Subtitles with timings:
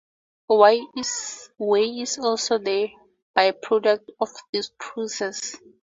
[0.49, 1.49] Whey is
[2.17, 2.89] also the
[3.37, 5.55] byproduct of this process.